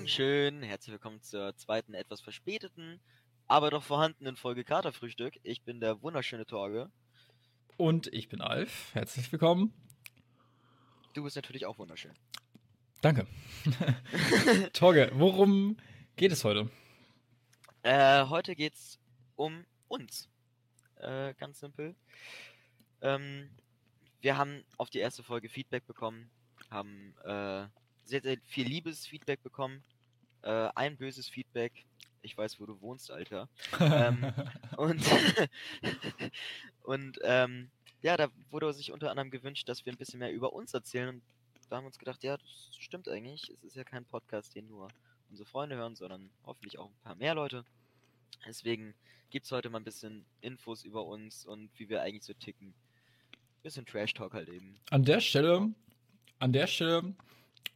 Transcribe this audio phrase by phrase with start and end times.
[0.00, 3.02] Morgenschön, herzlich willkommen zur zweiten, etwas verspäteten,
[3.48, 5.34] aber doch vorhandenen Folge Katerfrühstück.
[5.42, 6.90] Ich bin der wunderschöne Torge.
[7.76, 8.94] Und ich bin Alf.
[8.94, 9.74] Herzlich willkommen.
[11.12, 12.14] Du bist natürlich auch wunderschön.
[13.02, 13.26] Danke.
[14.72, 15.76] Torge, worum
[16.16, 16.70] geht es heute?
[17.82, 18.98] Äh, heute geht's
[19.36, 20.30] um uns.
[20.96, 21.94] Äh, ganz simpel.
[23.02, 23.50] Ähm,
[24.22, 26.30] wir haben auf die erste Folge Feedback bekommen,
[26.70, 27.66] haben äh,
[28.06, 29.84] sehr, sehr viel Liebesfeedback bekommen,
[30.42, 31.84] äh, ein böses Feedback.
[32.22, 33.48] Ich weiß, wo du wohnst, Alter.
[33.80, 34.32] ähm,
[34.76, 35.02] und
[36.82, 37.70] und ähm,
[38.02, 41.08] ja, da wurde sich unter anderem gewünscht, dass wir ein bisschen mehr über uns erzählen.
[41.08, 41.22] Und
[41.68, 43.50] da haben wir uns gedacht, ja, das stimmt eigentlich.
[43.50, 44.88] Es ist ja kein Podcast, den nur
[45.30, 47.64] unsere Freunde hören, sondern hoffentlich auch ein paar mehr Leute.
[48.46, 48.94] Deswegen
[49.30, 52.74] gibt es heute mal ein bisschen Infos über uns und wie wir eigentlich so ticken.
[53.62, 54.76] Bisschen Trash-Talk halt eben.
[54.90, 55.70] An der Stelle,
[56.38, 57.14] an der Stelle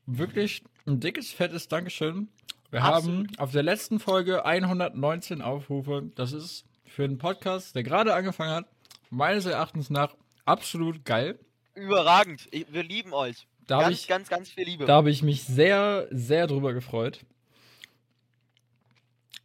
[0.06, 2.28] wirklich ein dickes, fettes Dankeschön.
[2.70, 3.28] Wir Absolut.
[3.28, 6.10] haben auf der letzten Folge 119 Aufrufe.
[6.14, 8.66] Das ist für einen Podcast, der gerade angefangen hat,
[9.10, 11.38] meines Erachtens nach absolut geil.
[11.74, 12.48] Überragend.
[12.50, 13.46] Ich, wir lieben euch.
[13.66, 14.84] Da ganz, ich, ganz, ganz viel Liebe.
[14.84, 17.24] Da habe ich mich sehr, sehr drüber gefreut.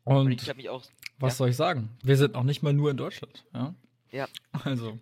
[0.03, 0.83] Und, Und ich mich auch.
[1.19, 1.38] Was ja.
[1.38, 1.89] soll ich sagen?
[2.03, 3.45] Wir sind noch nicht mal nur in Deutschland.
[3.53, 3.73] Ja.
[4.11, 4.27] ja.
[4.63, 4.97] Also.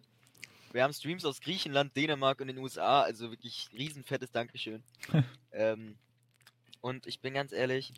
[0.72, 4.84] Wir haben Streams aus Griechenland, Dänemark und den USA, also wirklich riesenfettes Dankeschön.
[5.52, 5.96] ähm,
[6.82, 7.94] und ich bin ganz ehrlich,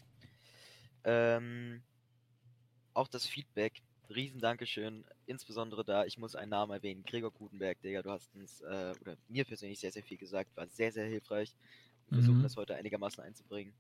[1.04, 1.82] ähm,
[2.94, 8.02] auch das Feedback, riesen Dankeschön, insbesondere da, ich muss einen Namen erwähnen, Gregor Gutenberg, Digga,
[8.02, 11.54] du hast uns, äh, oder mir persönlich sehr, sehr viel gesagt, war sehr, sehr hilfreich.
[12.08, 12.24] Wir mhm.
[12.24, 13.74] versuchen das heute einigermaßen einzubringen.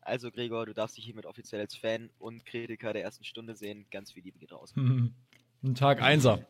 [0.00, 3.86] Also Gregor, du darfst dich hiermit offiziell als Fan und Kritiker der ersten Stunde sehen.
[3.90, 4.74] Ganz viel Liebe geht raus.
[4.76, 5.14] Mhm.
[5.62, 6.46] Ein Tag Einser.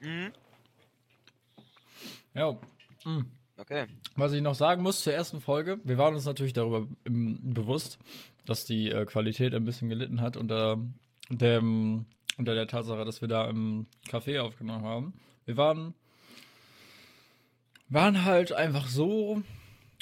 [0.00, 0.32] Mhm.
[2.34, 2.58] Ja.
[3.04, 3.26] Mhm.
[3.56, 3.86] Okay.
[4.16, 7.98] Was ich noch sagen muss zur ersten Folge, wir waren uns natürlich darüber im, bewusst,
[8.46, 10.78] dass die äh, Qualität ein bisschen gelitten hat unter,
[11.28, 12.06] dem,
[12.38, 15.12] unter der Tatsache, dass wir da im Café aufgenommen haben.
[15.44, 15.92] Wir waren,
[17.90, 19.42] waren halt einfach so,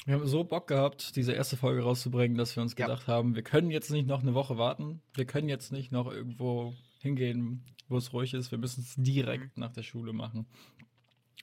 [0.05, 2.85] wir haben so Bock gehabt, diese erste Folge rauszubringen, dass wir uns ja.
[2.85, 6.09] gedacht haben, wir können jetzt nicht noch eine Woche warten, wir können jetzt nicht noch
[6.09, 9.61] irgendwo hingehen, wo es ruhig ist, wir müssen es direkt mhm.
[9.61, 10.45] nach der Schule machen.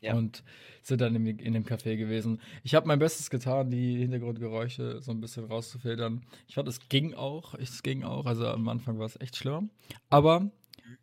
[0.02, 0.14] Ja.
[0.14, 0.44] Und
[0.82, 2.40] sind dann in, in dem Café gewesen.
[2.62, 6.24] Ich habe mein Bestes getan, die Hintergrundgeräusche so ein bisschen rauszufiltern.
[6.46, 7.54] Ich fand, es ging auch.
[7.54, 8.26] Es ging auch.
[8.26, 9.70] Also am Anfang war es echt schlimm.
[10.10, 10.50] Aber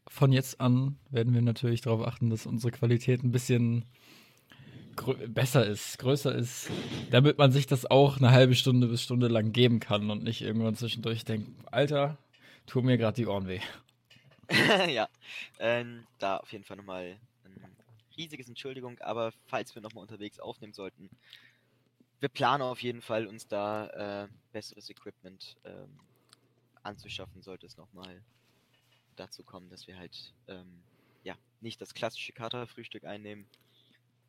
[0.07, 3.85] von jetzt an werden wir natürlich darauf achten, dass unsere Qualität ein bisschen
[5.27, 6.69] besser ist, größer ist,
[7.09, 10.41] damit man sich das auch eine halbe Stunde bis Stunde lang geben kann und nicht
[10.41, 12.17] irgendwann zwischendurch denkt, Alter,
[12.67, 13.59] tu mir gerade die Ohren weh.
[14.93, 15.09] ja,
[15.59, 17.17] ähm, da auf jeden Fall nochmal
[18.17, 21.09] riesiges Entschuldigung, aber falls wir nochmal unterwegs aufnehmen sollten,
[22.19, 25.99] wir planen auf jeden Fall, uns da äh, besseres Equipment ähm,
[26.81, 28.23] anzuschaffen, sollte es nochmal
[29.15, 30.83] dazu kommen, dass wir halt ähm,
[31.23, 33.45] ja nicht das klassische Katerfrühstück einnehmen,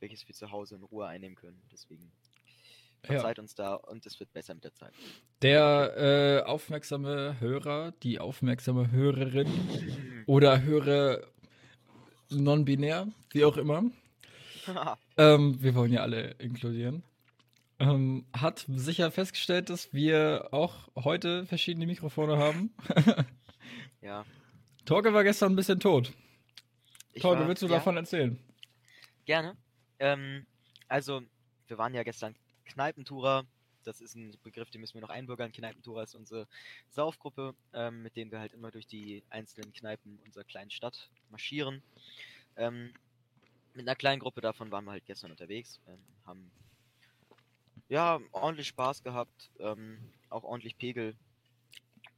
[0.01, 1.63] welches wir zu Hause in Ruhe einnehmen können.
[1.73, 2.11] Deswegen
[3.05, 3.43] verzeiht ja.
[3.43, 4.93] uns da und es wird besser mit der Zeit.
[5.43, 9.49] Der äh, aufmerksame Hörer, die aufmerksame Hörerin
[10.27, 11.23] oder Hörer
[12.35, 13.85] non-binär, wie auch immer.
[15.17, 17.03] ähm, wir wollen ja alle inkludieren.
[17.79, 22.73] Ähm, hat sicher festgestellt, dass wir auch heute verschiedene Mikrofone haben.
[24.01, 24.25] ja.
[24.85, 26.13] Torge war gestern ein bisschen tot.
[27.13, 28.39] Ich Torge, war, willst du ja, davon erzählen?
[29.25, 29.57] Gerne.
[29.99, 30.47] Ähm,
[30.89, 31.23] also,
[31.67, 32.35] wir waren ja gestern
[32.65, 33.45] Kneipentourer.
[33.85, 35.53] Das ist ein Begriff, den müssen wir noch einbürgern.
[35.53, 36.47] Kneipentourer ist unsere
[36.91, 41.83] Saufgruppe, ähm, mit denen wir halt immer durch die einzelnen Kneipen unserer kleinen Stadt marschieren.
[42.57, 42.93] Ähm,
[43.75, 46.51] mit einer kleinen Gruppe davon waren wir halt gestern unterwegs, ähm, haben
[47.89, 49.99] ja ordentlich Spaß gehabt, ähm,
[50.31, 51.15] auch ordentlich Pegel.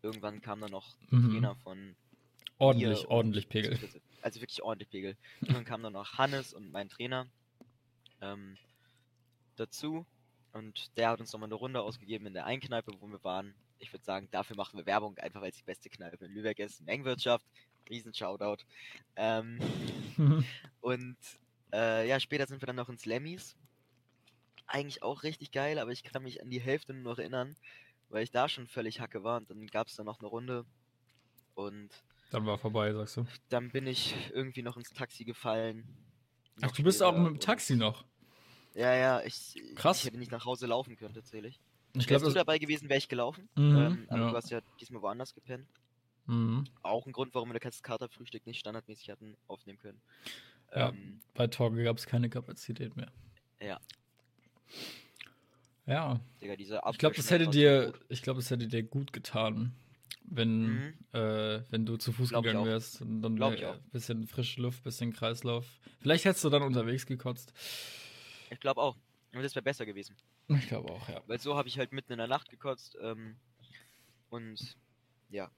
[0.03, 1.33] Irgendwann kam dann noch mhm.
[1.33, 1.97] Trainer von
[2.59, 3.78] ordentlich, ordentlich Pegel.
[4.22, 5.16] Also wirklich ordentlich Pegel.
[5.43, 7.28] Dann kam dann noch Hannes und mein Trainer
[8.21, 8.56] ähm,
[9.54, 10.04] dazu
[10.56, 13.54] und der hat uns nochmal eine Runde ausgegeben in der Einkneipe, wo wir waren.
[13.78, 16.58] Ich würde sagen, dafür machen wir Werbung, einfach weil es die beste Kneipe in Lübeck
[16.58, 16.80] ist.
[16.80, 17.47] Mengenwirtschaft,
[17.91, 18.64] riesen Shoutout.
[19.16, 19.58] Ähm,
[20.80, 21.16] und
[21.74, 23.54] äh, ja, später sind wir dann noch ins Lemmys.
[24.66, 27.54] Eigentlich auch richtig geil, aber ich kann mich an die Hälfte nur noch erinnern,
[28.09, 29.36] weil ich da schon völlig hacke war.
[29.36, 30.64] Und dann gab es da noch eine Runde.
[31.54, 31.91] Und
[32.30, 33.26] dann war vorbei, sagst du.
[33.50, 35.86] Dann bin ich irgendwie noch ins Taxi gefallen.
[36.62, 38.04] Ach, du bist auch mit dem Taxi noch?
[38.76, 40.00] Ja, ja, ich, Krass.
[40.00, 41.58] ich hätte nicht nach Hause laufen können, tatsächlich.
[41.94, 43.48] Ich glaube, du dabei gewesen, wäre ich gelaufen.
[43.56, 44.30] Mhm, ähm, aber ja.
[44.30, 45.66] du hast ja diesmal woanders gepennt.
[46.26, 46.64] Mhm.
[46.82, 50.00] Auch ein Grund, warum wir das Katerfrühstück nicht standardmäßig hatten aufnehmen können.
[50.74, 53.10] Ja, ähm, bei Torge gab es keine Kapazität mehr.
[53.60, 53.80] Ja.
[55.86, 56.20] Ja.
[56.42, 59.72] Digga, diese Ich glaube, das hätte dir, ich glaube, das hätte dir gut getan,
[60.24, 60.94] wenn, Mhm.
[61.12, 63.78] äh, wenn du zu Fuß Glaub gegangen wärst und dann Glaub wär- auch.
[63.92, 65.64] bisschen frische Luft, bisschen Kreislauf.
[66.00, 67.52] Vielleicht hättest du dann unterwegs gekotzt.
[68.51, 68.97] Ich glaube auch.
[69.33, 70.16] Und das wäre besser gewesen.
[70.48, 71.22] Ich glaube auch, ja.
[71.27, 72.97] Weil so habe ich halt mitten in der Nacht gekotzt.
[73.01, 73.37] Ähm,
[74.31, 74.77] und
[75.31, 75.51] ja.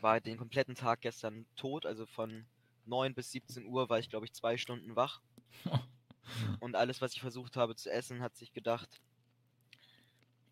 [0.00, 1.84] War halt den kompletten Tag gestern tot.
[1.86, 2.44] Also von
[2.86, 5.20] 9 bis 17 Uhr war ich, glaube ich, zwei Stunden wach.
[6.60, 9.00] Und alles, was ich versucht habe zu essen, hat sich gedacht,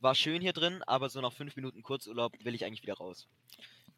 [0.01, 3.29] war schön hier drin, aber so nach fünf Minuten Kurzurlaub will ich eigentlich wieder raus.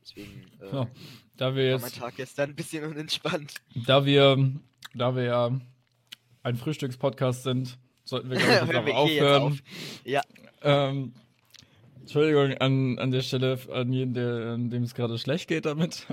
[0.03, 0.91] Deswegen äh, Ja,
[1.37, 3.55] Da wir war mein jetzt, Tag gestern ein bisschen unentspannt.
[3.87, 4.53] da wir,
[4.95, 5.61] da wir ja
[6.49, 8.37] ein Frühstückspodcast sind, sollten wir,
[8.67, 9.43] glaube ich, jetzt auch jetzt aufhören.
[9.43, 9.59] auf.
[10.05, 10.23] Ja,
[10.63, 11.15] Ähm,
[12.01, 16.07] Entschuldigung an, an der Stelle an jeden, der, an dem es gerade schlecht geht damit.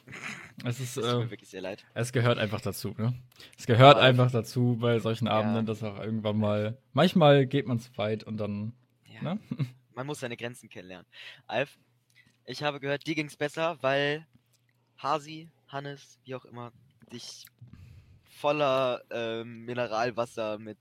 [0.64, 1.84] es ist, das tut äh, mir wirklich sehr leid.
[1.94, 3.14] es gehört einfach dazu, ne?
[3.56, 4.02] Es gehört Ja.
[4.02, 8.36] einfach dazu bei solchen Abenden, dass auch irgendwann mal, manchmal geht man zu weit und
[8.38, 8.72] dann,
[9.06, 9.22] Ja.
[9.34, 9.38] ne?
[9.94, 11.06] Man muss seine Grenzen kennenlernen.
[11.48, 11.76] Alf,
[12.46, 14.24] ich habe gehört, dir ging's besser, weil
[14.96, 16.72] Hasi, Hannes, wie auch immer,
[17.12, 17.46] dich
[18.40, 20.78] voller ähm, Mineralwasser mit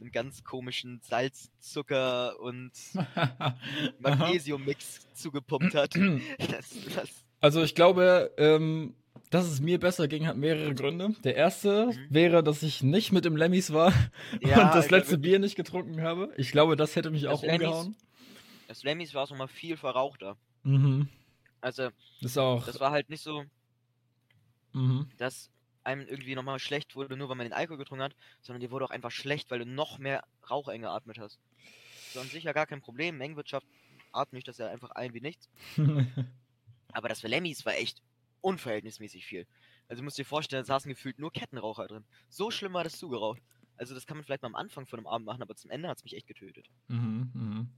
[0.00, 2.72] einem ganz komischen Salz, Zucker und
[4.00, 5.94] Magnesiummix zugepumpt hat.
[5.94, 8.94] Das, das, Also ich glaube, ähm,
[9.30, 11.14] dass es mir besser ging, hat mehrere Gründe.
[11.24, 12.06] Der erste Mhm.
[12.10, 13.92] wäre, dass ich nicht mit dem Lemmys war
[14.40, 15.18] Ja, und das letzte.
[15.18, 16.32] Bier nicht getrunken habe.
[16.36, 17.96] Ich glaube, das hätte mich Das auch Lemmys- umgehauen.
[18.68, 20.36] das Lemmys war es nochmal viel verrauchter.
[20.64, 21.08] Mhm.
[21.60, 21.90] Also,
[22.22, 22.64] Das auch.
[22.64, 23.44] das war halt nicht so,
[24.72, 25.06] mhm.
[25.18, 25.50] dass
[25.90, 28.84] einem irgendwie nochmal schlecht wurde, nur weil man den Alkohol getrunken hat, sondern dir wurde
[28.84, 31.38] auch einfach schlecht, weil du noch mehr Rauch eingeatmet hast.
[32.08, 33.18] Ist an sich ja gar kein Problem.
[33.18, 33.66] Mengenwirtschaft
[34.12, 35.48] atme ich das ja einfach ein wie nichts.
[36.92, 38.02] Aber das für Lemmys war echt
[38.40, 39.46] unverhältnismäßig viel.
[39.88, 42.04] Also du musst dir vorstellen, da saßen gefühlt nur Kettenraucher drin.
[42.28, 43.42] So schlimm war das zugeraucht.
[43.76, 45.88] Also das kann man vielleicht mal am Anfang von einem Abend machen, aber zum Ende
[45.88, 46.68] hat es mich echt getötet.
[46.88, 47.68] Mhm, mhm.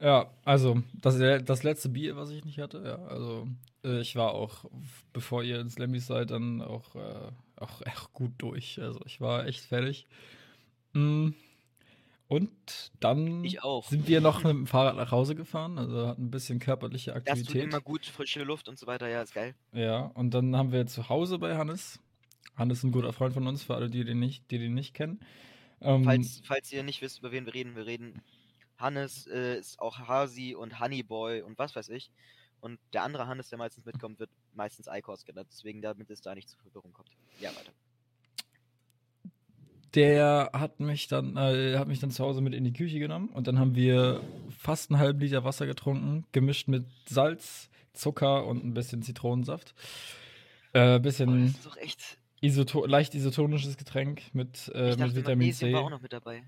[0.00, 3.46] Ja, also das, das letzte Bier, was ich nicht hatte, ja, also
[3.84, 4.64] ich war auch,
[5.12, 8.80] bevor ihr ins Lemmys seid, dann auch, äh, auch echt gut durch.
[8.80, 10.06] Also ich war echt fertig.
[10.92, 11.30] Mm.
[12.26, 13.88] Und dann auch.
[13.88, 17.22] sind wir noch mit dem Fahrrad nach Hause gefahren, also hatten ein bisschen körperliche Das
[17.22, 17.64] tut Aktivität.
[17.64, 19.54] immer gut, frische Luft und so weiter, ja, ist geil.
[19.72, 22.00] Ja, und dann haben wir zu Hause bei Hannes.
[22.56, 24.94] Hannes ist ein guter Freund von uns, für alle, die den nicht, die den nicht
[24.94, 25.20] kennen.
[25.82, 28.22] Ähm, Falls, falls ihr nicht wisst, über wen wir reden, wir reden.
[28.78, 32.10] Hannes äh, ist auch Hasi und Honeyboy und was weiß ich.
[32.64, 35.48] Und der andere Hannes, der meistens mitkommt, wird meistens Eikos genannt.
[35.50, 37.10] Deswegen, damit es da nicht zu Verwirrung kommt.
[37.38, 37.72] Ja, weiter.
[39.94, 43.28] Der hat mich dann, äh, hat mich dann zu Hause mit in die Küche genommen
[43.28, 44.22] und dann haben wir
[44.58, 49.74] fast einen halben Liter Wasser getrunken, gemischt mit Salz, Zucker und ein bisschen Zitronensaft.
[50.72, 52.18] Äh, Oh, bisschen das ist doch echt.
[52.40, 55.74] isoto leicht isotonisches Getränk mit, äh, ich mit dachte, Vitamin Magnesium C.
[55.74, 56.42] war auch noch mit dabei.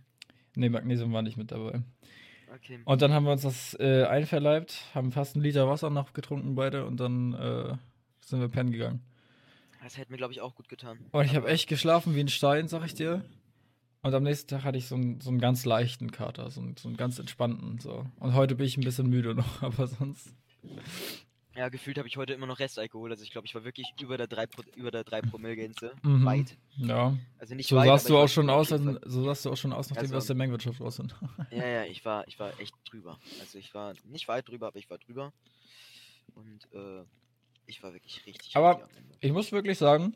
[0.57, 1.83] Nee, Magnesium war nicht mit dabei.
[2.57, 2.81] Okay.
[2.85, 6.55] Und dann haben wir uns das äh, einverleibt, haben fast einen Liter Wasser noch getrunken
[6.55, 7.77] beide und dann äh,
[8.21, 9.03] sind wir pennen gegangen.
[9.83, 10.99] Das hätte mir, glaube ich, auch gut getan.
[11.13, 13.25] Und ich habe echt geschlafen wie ein Stein, sag ich dir.
[14.03, 16.77] Und am nächsten Tag hatte ich so einen, so einen ganz leichten Kater, so einen,
[16.77, 17.79] so einen ganz entspannten.
[17.79, 18.07] So.
[18.19, 20.35] Und heute bin ich ein bisschen müde noch, aber sonst.
[21.57, 23.11] Ja, gefühlt habe ich heute immer noch Restalkohol.
[23.11, 25.93] Also ich glaube, ich war wirklich über der 3, Pro über der 3 Promille-Grenze.
[26.03, 26.25] Mhm.
[26.25, 26.57] Weit.
[26.77, 27.17] Ja.
[27.39, 29.73] Also nicht So weit, sahst du auch schon aus, als- so sahst du auch schon
[29.73, 31.15] aus, nachdem wir Also- aus der Mengenwirtschaft raus sind.
[31.51, 33.19] Ja, ja, ich war, ich war echt drüber.
[33.41, 35.33] Also ich war nicht weit drüber, aber ich war drüber.
[36.35, 37.05] Und äh,
[37.67, 38.55] ich war wirklich richtig.
[38.55, 38.87] Aber-.
[39.21, 40.15] Ich muss wirklich sagen,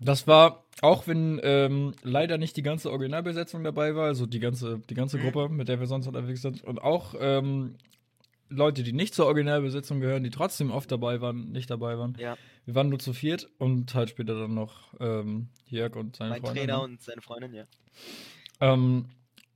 [0.00, 4.78] das war, auch wenn ähm, leider nicht die ganze Originalbesetzung dabei war, also die ganze,
[4.90, 5.22] die ganze Mhm.
[5.22, 7.76] Gruppe, mit der wir sonst unterwegs sind, und auch ähm,
[8.50, 12.16] Leute, die nicht zur Originalbesetzung gehören, die trotzdem oft dabei waren, nicht dabei waren.
[12.18, 16.30] Ja, Wir waren nur zu viert und halt später dann noch ähm, Jörg und seine
[16.30, 16.64] mein Freundin.
[16.66, 17.64] Trainer und seine Freundin, ja.
[18.60, 19.06] Ähm,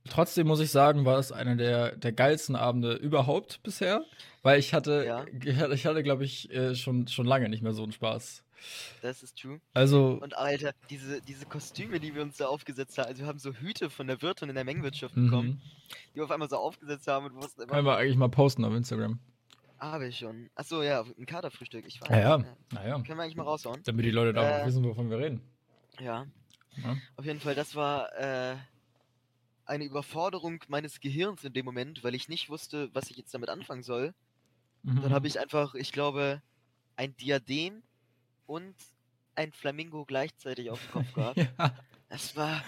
[0.09, 4.03] trotzdem muss ich sagen, war es einer der, der geilsten Abende überhaupt bisher,
[4.41, 5.25] weil ich hatte, Ja.
[5.43, 8.42] ich hatte, ich hatte glaube ich, äh, schon, schon lange nicht mehr so einen Spaß.
[9.01, 9.59] Das ist true.
[9.73, 13.39] Also, Und Alter, diese, diese Kostüme, die wir uns da aufgesetzt haben, also wir haben
[13.39, 15.25] so Hüte von der Wirtin in der Mengenwirtschaft mhm.
[15.25, 15.61] bekommen,
[16.11, 18.63] die wir auf einmal so aufgesetzt haben und wussten immer, können wir eigentlich mal posten
[18.65, 19.19] auf Instagram.
[19.79, 20.49] habe ich schon.
[20.55, 22.09] Achso, ja, ein Katerfrühstück, ich weiß.
[22.09, 23.81] Ja, ja, naja, Können wir eigentlich mal raushauen?
[23.83, 24.67] damit die Leute da auch Äh.
[24.67, 25.41] wissen, wovon wir reden.
[25.99, 26.25] Ja.
[26.83, 26.97] Ja.
[27.17, 28.55] Auf jeden Fall, das war äh,
[29.65, 33.49] eine Überforderung meines Gehirns in dem Moment, weil ich nicht wusste, was ich jetzt damit
[33.49, 34.13] anfangen soll.
[34.83, 35.01] Mhm.
[35.01, 36.41] Dann habe ich einfach, ich glaube,
[36.95, 37.83] ein Diadem
[38.45, 38.75] und
[39.35, 41.37] ein Flamingo gleichzeitig auf dem Kopf gehabt.
[41.37, 41.75] ja.
[42.09, 42.63] Es war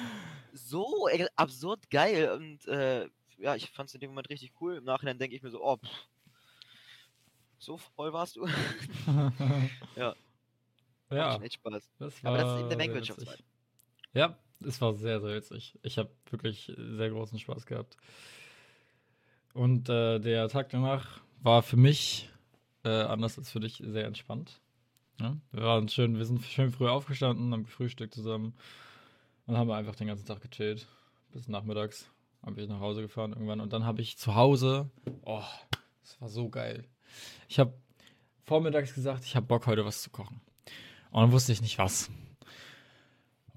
[0.53, 4.77] so e- absurd geil und äh, ja, ich fand es in dem Moment richtig cool.
[4.77, 6.07] Im Nachhinein denke ich mir so, oh, pff,
[7.59, 8.47] so voll warst du.
[9.95, 10.15] Ja.
[11.11, 11.91] Ja, schon echt Spaß.
[11.99, 13.43] das war Aber das ist eben der witzig.
[14.13, 15.77] Ja, es war sehr, sehr witzig.
[15.83, 17.97] Ich habe wirklich sehr großen Spaß gehabt.
[19.53, 22.29] Und äh, der Tag danach war für mich,
[22.83, 24.59] äh, anders als für dich, sehr entspannt.
[25.19, 25.37] Ja?
[25.51, 28.53] Wir waren schön, wir sind schön früh aufgestanden, haben gefrühstückt zusammen
[29.45, 30.87] und haben einfach den ganzen Tag gechillt.
[31.31, 32.09] Bis nachmittags
[32.43, 33.59] habe ich nach Hause gefahren irgendwann.
[33.59, 34.89] Und dann habe ich zu Hause,
[35.23, 35.43] oh,
[36.01, 36.85] das war so geil.
[37.47, 37.73] Ich habe
[38.43, 40.41] vormittags gesagt, ich habe Bock heute was zu kochen.
[41.11, 42.09] Und dann wusste ich nicht was.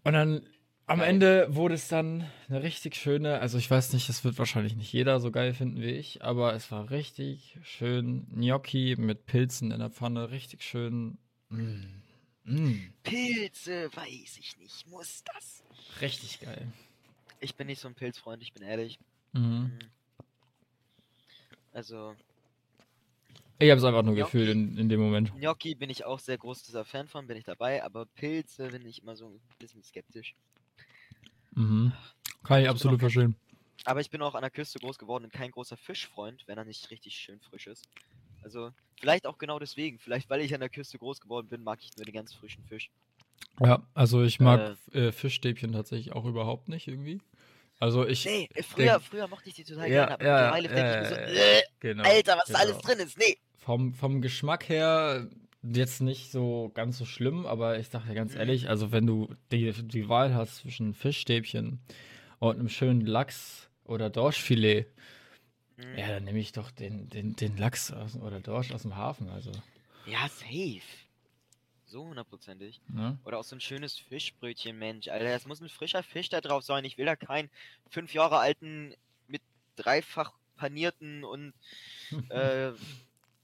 [0.05, 0.43] Und dann
[0.87, 1.09] am Geil.
[1.09, 4.91] Ende wurde es dann eine richtig schöne, also ich weiß nicht, das wird wahrscheinlich nicht
[4.91, 9.81] jeder so geil finden wie ich, aber es war richtig schön Gnocchi mit Pilzen in
[9.81, 11.19] der Pfanne, richtig schön.
[11.51, 12.03] Mm,
[12.45, 15.63] mm, Pilze, weiß ich nicht, muss das.
[16.01, 16.71] richtig geil.
[17.41, 18.99] Ich bin nicht so ein Pilzfreund, ich bin ehrlich.
[19.33, 19.41] Mhm.
[19.43, 19.79] Mhm.
[21.73, 22.15] Also,
[23.59, 24.33] Ich habe es einfach nur Gnocchi.
[24.33, 25.33] gefühlt in, in dem Moment.
[25.35, 29.03] Gnocchi bin ich auch sehr großer Fan von, bin ich dabei, aber Pilze bin ich
[29.03, 30.35] immer so ein bisschen skeptisch.
[31.53, 31.93] Mhm.
[32.45, 33.37] Kann ich absolut bin auch verstehen.
[33.85, 36.65] Aber ich bin auch an der Küste groß geworden und kein großer Fischfreund, wenn er
[36.65, 37.89] nicht richtig schön frisch ist.
[38.43, 39.99] Also, vielleicht auch genau deswegen.
[39.99, 42.65] Vielleicht, weil ich an der Küste groß geworden bin, mag ich nur den ganz frischen
[42.65, 42.91] Fisch.
[43.61, 47.21] Ja, also ich mag äh, Fischstäbchen tatsächlich auch überhaupt nicht irgendwie.
[47.81, 48.25] Also ich.
[48.25, 50.99] Nee, äh, früher, früher mochte ich die total Ja, gerne, aber ja, mittlerweile denke ich
[50.99, 52.71] mir so, äh, äh, genau, Alter, was da genau.
[52.71, 53.19] alles drin ist.
[53.19, 53.37] Nee.
[53.59, 55.29] Vom, vom Geschmack her
[55.63, 58.41] jetzt nicht so ganz so schlimm, aber ich sag dir ganz Mhm.
[58.41, 61.81] ehrlich, also wenn du die, die Wahl hast zwischen Fischstäbchen
[62.39, 64.87] und einem schönen Lachs oder Dorschfilet,
[65.79, 65.97] Mhm.
[65.97, 69.29] ja, dann nehme ich doch den, den, den Lachs aus, oder Dorsch aus dem Hafen,
[69.29, 69.53] also.
[70.07, 70.83] Ja, safe.
[71.87, 72.81] So hundertprozentig.
[72.89, 73.19] Ne?
[73.25, 75.09] Oder auch so ein schönes Fischbrötchen, Mensch.
[75.09, 76.85] Alter, das muss ein frischer Fisch da drauf sein.
[76.85, 77.49] Ich will da keinen
[77.89, 78.95] fünf Jahre alten
[79.27, 79.41] mit
[79.77, 81.55] dreifach panierten und
[82.29, 82.73] äh,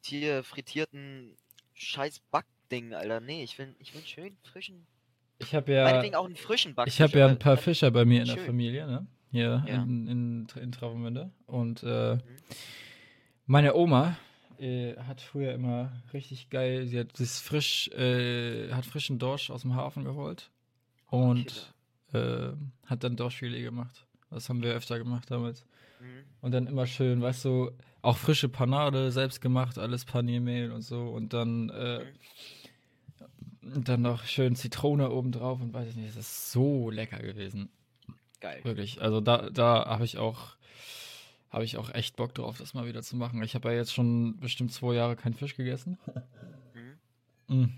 [0.03, 1.37] hier frittierten
[1.75, 3.21] scheiß Backding, Alter.
[3.21, 4.87] Nee, ich will, ich will einen schönen frischen.
[5.39, 5.85] Ich habe ja.
[5.85, 6.95] Meinetwegen auch einen frischen Backfisch.
[6.95, 8.47] Ich habe ja ein paar Fischer bei mir in der schön.
[8.47, 9.07] Familie, ne?
[9.35, 9.83] Hier Ja.
[9.83, 11.33] in, in, in Travemünde.
[11.47, 12.21] Und äh, Mhm.
[13.47, 14.17] meine Oma
[14.61, 19.63] äh, hat früher immer richtig geil, sie hat das frisch, äh, hat frischen Dorsch aus
[19.63, 20.53] dem Hafen geholt
[21.09, 21.75] und
[22.13, 22.53] äh,
[22.87, 24.07] hat dann Dorschfilet gemacht.
[24.31, 25.65] Das haben wir öfter gemacht damals.
[26.01, 26.23] Mhm.
[26.41, 27.73] Und dann immer schön, weißt du,
[28.03, 31.09] auch frische Panade, selbst gemacht, alles Paniermehl und so.
[31.09, 32.05] Und dann, äh,
[33.63, 37.19] und dann noch schön Zitrone oben drauf und weiß ich nicht, das ist so lecker
[37.19, 37.69] gewesen.
[38.45, 38.61] Geil.
[38.63, 39.01] Wirklich.
[39.01, 40.57] Also da, da habe ich auch,
[41.51, 43.43] habe ich auch echt Bock drauf, das mal wieder zu machen.
[43.43, 45.97] Ich habe ja jetzt schon bestimmt zwei Jahre keinen Fisch gegessen.
[47.49, 47.63] Mhm.
[47.63, 47.73] Mm.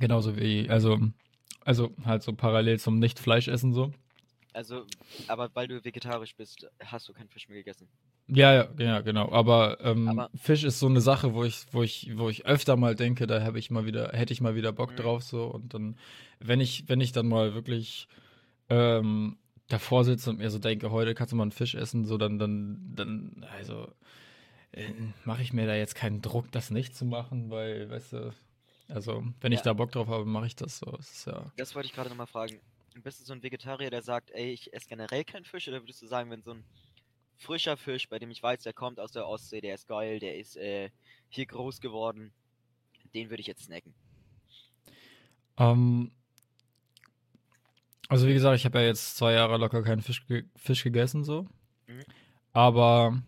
[0.00, 0.98] Genauso wie, also,
[1.64, 3.92] also halt so parallel zum Nicht-Fleischessen so.
[4.52, 4.84] Also,
[5.28, 7.86] aber weil du vegetarisch bist, hast du keinen Fisch mehr gegessen.
[8.26, 9.30] Ja, ja, ja, genau.
[9.30, 12.76] Aber, ähm, Aber- Fisch ist so eine Sache, wo ich, wo ich, wo ich öfter
[12.76, 14.96] mal denke, da habe ich mal wieder, hätte ich mal wieder Bock Mhm.
[14.96, 15.44] drauf so.
[15.46, 15.96] Und dann,
[16.40, 18.08] wenn ich, wenn ich dann mal wirklich
[18.68, 22.18] ähm, davor sitze und mir so denke, heute kannst du mal einen Fisch essen, so
[22.18, 23.88] dann, dann, dann, also
[24.72, 24.90] äh,
[25.24, 28.34] mache ich mir da jetzt keinen Druck, das nicht zu machen, weil, weißt du,
[28.88, 29.64] also wenn ich Ja.
[29.64, 30.96] da Bock drauf habe, mache ich das so.
[30.98, 31.50] Ist ja.
[31.56, 32.60] Das wollte ich gerade nochmal fragen.
[33.02, 35.66] Bist du so ein Vegetarier, der sagt, ey, ich esse generell keinen Fisch?
[35.68, 36.64] Oder würdest du sagen, wenn so ein
[37.36, 40.38] frischer Fisch, bei dem ich weiß, der kommt aus der Ostsee, der ist geil, der
[40.38, 40.90] ist äh,
[41.28, 42.32] hier groß geworden,
[43.14, 43.94] den würde ich jetzt snacken?
[45.56, 46.12] Ähm,
[48.08, 51.24] also wie gesagt, ich habe ja jetzt zwei Jahre locker keinen Fisch, ge Fisch gegessen
[51.24, 51.46] so.
[51.86, 52.04] Mhm.
[52.52, 53.22] Aber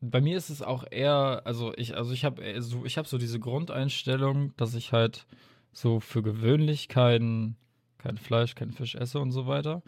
[0.00, 3.18] bei mir ist es auch eher, also ich, also ich habe so, ich habe so
[3.18, 5.26] diese Grundeinstellung, dass ich halt
[5.72, 7.56] so für gewöhnlich kein,
[7.98, 9.82] kein Fleisch, kein Fisch esse und so weiter.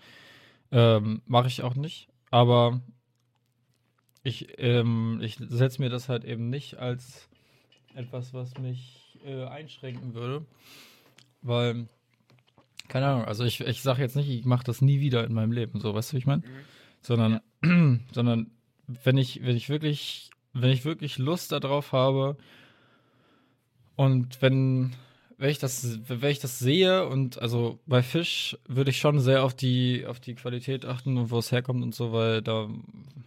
[0.72, 2.08] Ähm, Mache ich auch nicht.
[2.30, 2.80] Aber
[4.22, 7.28] ich, ähm, ich setze mir das halt eben nicht als
[7.94, 10.44] etwas, was mich äh, einschränken würde.
[11.42, 11.88] Weil,
[12.90, 15.52] keine Ahnung, also ich, ich sage jetzt nicht, ich mache das nie wieder in meinem
[15.52, 16.42] Leben, so, weißt du, wie ich meine?
[16.42, 16.60] Mhm.
[17.00, 17.40] Sondern,
[18.12, 18.50] sondern
[18.86, 22.36] wenn ich, wenn ich wirklich, wenn ich wirklich Lust darauf habe
[23.94, 24.92] und wenn,
[25.40, 29.42] wenn ich das, wenn ich das sehe und also bei Fisch würde ich schon sehr
[29.42, 32.68] auf die, auf die Qualität achten und wo es herkommt und so, weil da,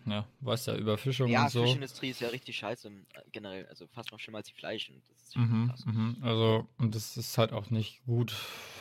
[0.05, 1.63] ja, weißt ja, Überfischung Ja, und so.
[1.63, 4.89] Fischindustrie ist ja richtig scheiße äh, generell, also fast noch schlimmer als die Fleisch.
[4.89, 5.85] Und das ist Mhm, krass.
[5.87, 6.17] mhm.
[6.21, 8.31] Also, und das ist halt auch nicht gut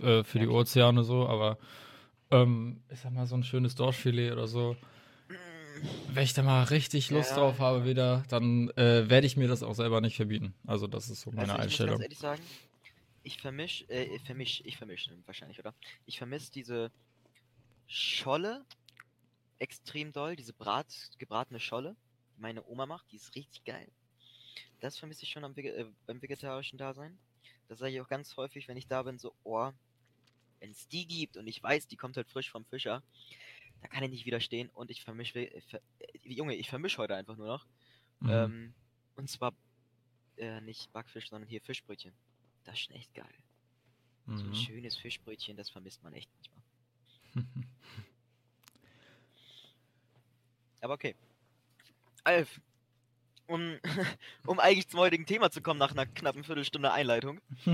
[0.03, 0.49] äh, für Ja, die.
[0.49, 1.57] Ozeane so, aber
[2.31, 4.77] ähm, ich sag mal, so ein schönes Dorschfilet oder so,
[6.12, 7.37] wenn ich da mal richtig Lust Ja.
[7.37, 10.53] drauf habe wieder, dann äh, werde ich mir das auch selber nicht verbieten.
[10.67, 11.93] Also, das ist so meine Also ich muss Einstellung.
[11.93, 12.43] ganz ehrlich sagen,
[13.23, 15.75] ich vermisch, äh, ich vermisch, ich vermisch wahrscheinlich, oder?
[16.07, 16.91] Ich vermisse diese
[17.87, 18.64] Scholle
[19.59, 21.97] extrem doll, diese Brat, gebratene Scholle,
[22.37, 23.88] die meine Oma macht, die ist richtig geil.
[24.81, 27.17] Das vermisse ich schon am, äh, beim vegetarischen Dasein.
[27.69, 29.71] Das sage ich auch ganz häufig, wenn ich da bin, so, oh,
[30.61, 33.02] wenn es die gibt und ich weiß, die kommt halt frisch vom Fischer,
[33.83, 37.14] da kann ich nicht widerstehen und ich vermische, äh, ver, äh, Junge, ich vermische heute
[37.14, 37.67] einfach nur noch.
[38.21, 38.31] Mhm.
[38.31, 38.75] Ähm,
[39.17, 39.55] und zwar
[40.37, 42.12] äh, nicht Backfisch, sondern hier Fischbrötchen.
[42.64, 43.26] Das ist schon echt geil.
[44.26, 44.54] So ein Mhm.
[44.54, 46.31] schönes Fischbrötchen, das vermisst man echt
[47.35, 47.64] manchmal.
[50.81, 51.14] Aber okay.
[52.25, 52.61] Alf,
[53.47, 53.78] um,
[54.47, 57.40] um eigentlich zum heutigen Thema zu kommen, nach einer knappen Viertelstunde Einleitung,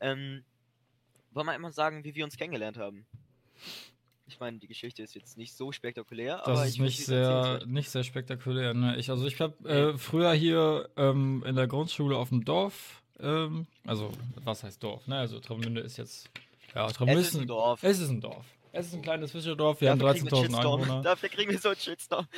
[0.00, 0.44] ähm,
[1.32, 3.06] wollen wir einmal sagen, wie wir uns kennengelernt haben.
[4.26, 7.04] Ich meine, die Geschichte ist jetzt nicht so spektakulär, aber Das ist ich find, nicht
[7.04, 8.74] sehr, nicht sehr spektakulär.
[8.74, 8.96] Ne?
[8.96, 13.66] Ich, also ich habe äh, früher hier ähm, in der Grundschule auf dem Dorf, ähm,
[13.86, 14.12] also
[14.44, 15.06] was heißt Dorf?
[15.06, 15.16] Ne?
[15.16, 16.28] Also Travemünde ist jetzt,
[16.74, 17.82] ja, Travemünde Es ist ein Dorf.
[17.82, 18.46] Es ist ein Dorf.
[18.72, 19.80] Es ist ein kleines Fischerdorf.
[19.80, 20.82] Wir Dafür haben wir einen 13.000 Shitstorm.
[20.82, 21.02] Einwohner.
[21.02, 22.26] Dafür kriegen wir so einen Shitstorm.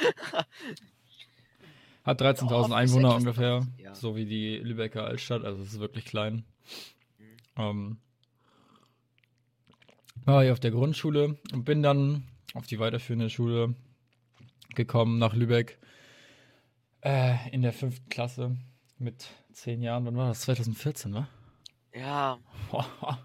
[2.04, 3.94] Hat Dorf 13.000 ist Einwohner ungefähr, ja.
[3.94, 5.44] so wie die Lübecker Altstadt.
[5.44, 6.44] Also es ist wirklich klein.
[7.18, 7.26] Mhm.
[7.58, 7.96] Ähm,
[10.24, 12.24] war hier auf der Grundschule und bin dann
[12.54, 13.74] auf die weiterführende Schule
[14.74, 15.78] gekommen nach Lübeck
[17.02, 18.56] äh, in der fünften Klasse
[18.98, 20.04] mit zehn Jahren.
[20.06, 20.40] Wann war das?
[20.42, 21.28] 2014, wa?
[21.94, 22.38] Ja,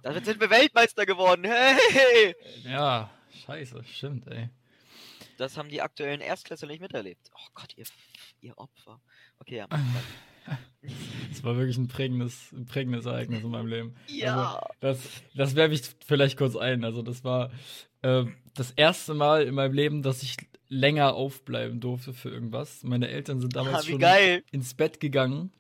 [0.03, 1.45] damit sind wir Weltmeister geworden.
[1.45, 2.35] Hey!
[2.65, 3.09] ja,
[3.45, 4.49] scheiße, stimmt, ey.
[5.37, 7.29] Das haben die aktuellen Erstklässler nicht miterlebt.
[7.33, 7.85] Oh Gott, ihr,
[8.41, 8.99] ihr Opfer.
[9.39, 9.67] Okay, ja.
[11.29, 13.95] Das war wirklich ein prägendes, ein prägendes Ereignis in meinem Leben.
[14.07, 14.61] ja.
[14.79, 14.97] Das,
[15.35, 16.85] das werfe ich vielleicht kurz ein.
[16.85, 17.51] Also, das war
[18.01, 18.23] äh,
[18.55, 20.37] das erste Mal in meinem Leben, dass ich
[20.69, 22.83] länger aufbleiben durfte für irgendwas.
[22.83, 24.43] Meine Eltern sind damals Ah, schon geil.
[24.51, 25.51] ins Bett gegangen.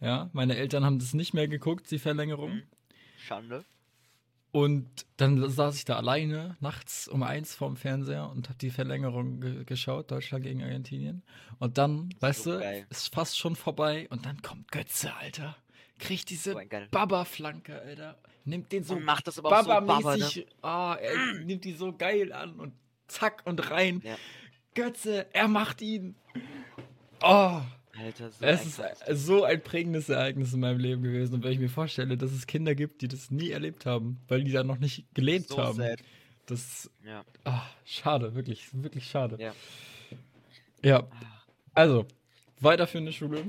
[0.00, 2.54] Ja, meine Eltern haben das nicht mehr geguckt, die Verlängerung.
[2.56, 2.62] Mhm.
[3.18, 3.64] Schande.
[4.50, 4.88] Und
[5.18, 9.64] dann saß ich da alleine nachts um eins vorm Fernseher und habe die Verlängerung ge
[9.64, 11.22] geschaut, Deutschland gegen Argentinien.
[11.58, 12.86] Und dann, weißt So du, geil.
[12.88, 15.56] ist fast schon vorbei und dann kommt Götze, Alter.
[15.98, 16.60] Kriegt diese So.
[16.90, 18.16] Baba-Flanke, Alter.
[18.44, 19.86] Nimmt den so Und macht das aber auch so Baba, ne?
[20.02, 20.46] Baba-mäßig.
[20.62, 22.72] ah, er nimmt die so geil an und
[23.08, 24.00] zack und rein.
[24.02, 24.16] Ja.
[24.74, 26.14] Götze, er macht ihn.
[27.22, 27.60] Oh,
[28.04, 31.34] Alter, so es ist so ein prägendes Ereignis in meinem Leben gewesen.
[31.34, 34.44] Und wenn ich mir vorstelle, dass es Kinder gibt, die das nie erlebt haben, weil
[34.44, 35.76] die da noch nicht gelebt so haben.
[35.76, 36.00] sad.
[36.46, 37.24] Das Ja.
[37.44, 39.36] ah, schade, wirklich, wirklich schade.
[39.38, 39.52] Ja.
[40.82, 41.08] Ja,
[41.74, 42.06] also,
[42.60, 43.44] weiterführende Schule.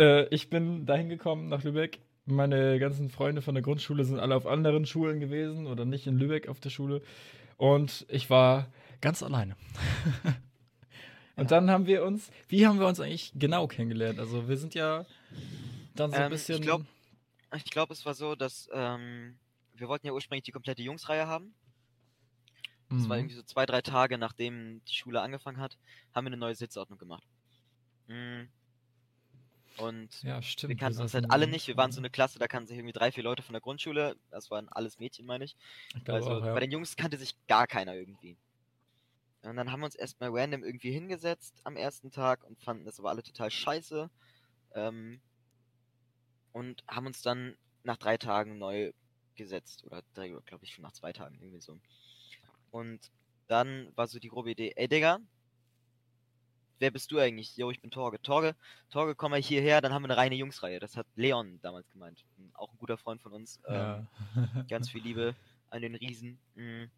[0.00, 2.00] Äh, ich bin dahin gekommen nach Lübeck.
[2.24, 6.18] Meine ganzen Freunde von der Grundschule sind alle auf anderen Schulen gewesen oder nicht in
[6.18, 7.02] Lübeck auf der Schule.
[7.56, 8.68] Und ich war
[9.00, 9.56] ganz alleine.
[11.36, 14.18] Und dann haben wir uns, wie haben wir uns eigentlich genau kennengelernt?
[14.18, 15.04] Also wir sind ja
[15.94, 16.56] dann so ein Ähm, bisschen.
[16.56, 16.86] Ich glaube,
[17.54, 19.38] ich glaub, es war so, dass ähm,
[19.74, 21.54] wir wollten ja ursprünglich die komplette Jungsreihe haben.
[22.88, 23.22] Das war Mhm.
[23.24, 25.76] irgendwie so zwei, drei Tage, nachdem die Schule angefangen hat,
[26.14, 27.24] haben wir eine neue Sitzordnung gemacht.
[28.06, 28.48] Mhm.
[29.78, 30.70] Und ja, stimmt.
[30.70, 31.66] wir kannten uns halt alle nicht.
[31.66, 34.16] Wir waren so eine Klasse, da kannten sich irgendwie drei, vier Leute von der Grundschule.
[34.30, 35.54] Das waren alles Mädchen, meine ich.
[35.94, 36.54] Ich Also auch, ja.
[36.54, 38.38] bei den Jungs kannte sich gar keiner irgendwie.
[39.46, 42.98] Und dann haben wir uns erstmal random irgendwie hingesetzt am ersten Tag und fanden das
[42.98, 44.10] aber alle total scheiße.
[44.74, 45.20] Ähm,
[46.52, 48.92] und haben uns dann nach drei Tagen neu
[49.36, 49.84] gesetzt.
[49.84, 51.78] Oder glaube ich, schon nach zwei Tagen irgendwie so.
[52.70, 53.10] Und
[53.46, 55.20] dann war so die grobe Idee, ey Digga,
[56.78, 57.56] wer bist du eigentlich?
[57.56, 58.20] Jo, ich bin Torge.
[58.22, 58.56] Torge,
[58.90, 60.80] Torge, komm mal hierher, dann haben wir eine reine Jungsreihe.
[60.80, 62.24] Das hat Leon damals gemeint.
[62.54, 63.60] Auch ein guter Freund von uns.
[63.68, 64.64] Ähm, ja.
[64.68, 65.34] Ganz viel Liebe
[65.70, 66.38] an den Riesen.
[66.54, 66.90] Mhm.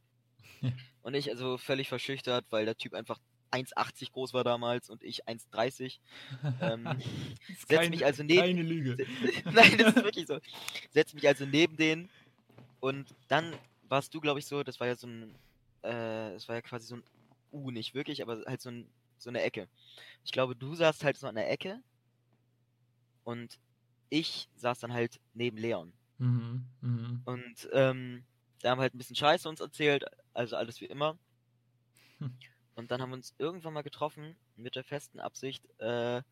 [1.02, 3.18] Und ich also völlig verschüchtert, weil der Typ einfach
[3.50, 5.98] 1,80 groß war damals und ich 1,30.
[6.60, 6.96] Ähm, Das
[7.48, 8.96] ist setz keine- mich also neben- Keine Lüge.
[9.44, 10.38] Nein, das ist wirklich so.
[10.90, 12.08] Setz mich also neben den
[12.80, 13.54] und dann
[13.88, 15.34] warst du, glaube ich, so, das war ja so ein,
[15.82, 17.02] äh, das war ja quasi so ein
[17.52, 18.86] U, nicht wirklich, aber halt so, ein,
[19.18, 19.68] so eine Ecke.
[20.24, 21.80] Ich glaube, du saßt halt so an der Ecke
[23.24, 23.58] und
[24.10, 25.92] ich saß dann halt neben Leon.
[26.18, 27.22] Mhm, mhm.
[27.24, 28.24] Und ähm,
[28.60, 31.18] da haben wir halt ein bisschen Scheiße uns erzählt, also alles wie immer.
[32.18, 32.32] Hm.
[32.74, 36.22] Und dann haben wir uns irgendwann mal getroffen mit der festen Absicht, äh,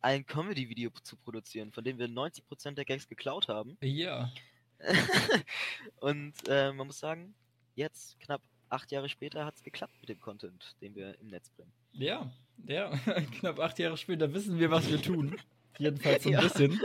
[0.00, 3.76] ein Comedy-Video zu produzieren, von dem wir 90% der Gags geklaut haben.
[3.82, 4.30] Ja.
[6.00, 7.34] Und äh, man muss sagen,
[7.74, 11.50] jetzt, knapp acht Jahre später, hat es geklappt mit dem Content, den wir im Netz
[11.50, 11.72] bringen.
[11.92, 12.30] Ja,
[12.66, 12.90] ja.
[13.40, 15.36] Knapp acht Jahre später wissen wir, was wir tun.
[15.78, 16.40] Jedenfalls so ein Ja.
[16.40, 16.80] bisschen.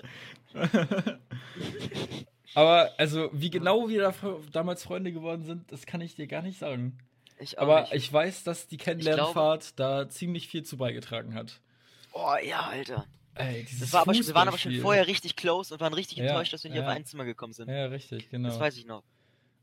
[2.54, 4.14] Aber also, wie genau wir da
[4.52, 6.98] damals Freunde geworden sind, das kann ich dir gar nicht sagen.
[7.40, 7.94] Ich Aber nicht.
[7.94, 11.60] ich weiß, dass die Kennenlernfahrt da ziemlich viel zu beigetragen hat.
[12.14, 13.06] Oh ja, Alter.
[13.36, 16.18] Ey, Das war aber schon, wir waren aber schon vorher richtig close und waren richtig
[16.18, 16.84] Ja, enttäuscht, dass wir nicht ja.
[16.86, 17.70] auf ein Zimmer gekommen sind.
[17.70, 18.50] Ja, richtig, genau.
[18.50, 19.04] Das weiß ich noch.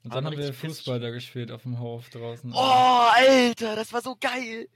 [0.02, 0.52] Und aber dann haben wir.
[0.54, 2.50] Fußball da gespielt auf dem Hof draußen.
[2.54, 4.68] Oh, Alter, das war so geil.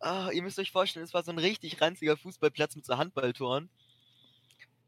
[0.00, 3.70] Ah, ihr müsst euch vorstellen, es war so ein richtig ranziger Fußballplatz mit so Handballtoren.